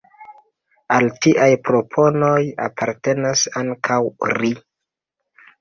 Al 0.95 1.09
tiaj 1.25 1.49
proponoj 1.67 2.39
apartenas 2.69 3.47
ankaŭ 3.63 4.03
"ri". 4.39 4.55